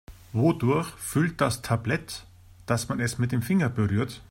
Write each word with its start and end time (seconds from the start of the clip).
Wodurch 0.33 0.87
fühlt 0.97 1.39
das 1.41 1.61
Tablet, 1.61 2.25
dass 2.65 2.89
man 2.89 2.99
es 2.99 3.19
mit 3.19 3.31
dem 3.31 3.43
Finger 3.43 3.69
berührt? 3.69 4.19